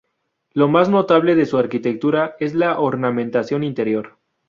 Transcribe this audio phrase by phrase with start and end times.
[0.53, 4.17] Lo más notable de su arquitectura es la ornamentación interior.